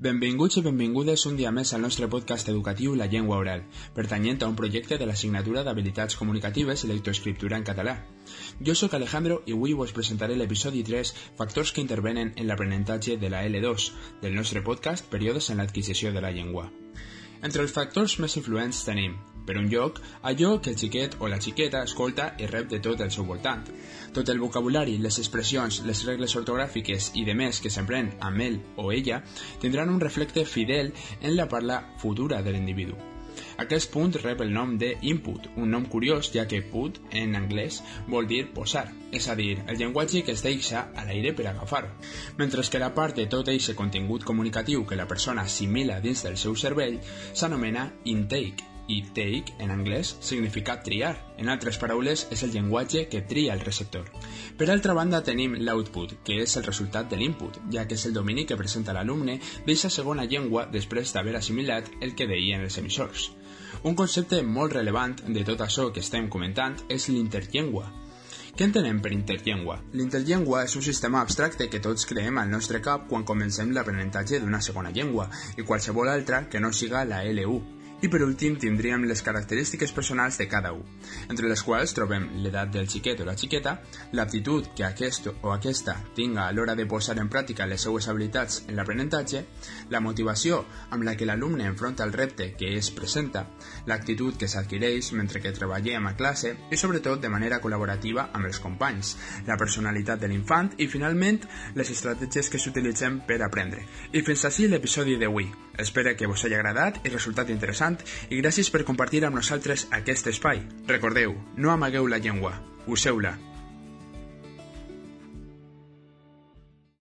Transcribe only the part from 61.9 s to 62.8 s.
el que deien els